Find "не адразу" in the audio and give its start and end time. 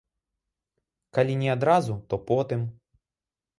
1.43-2.01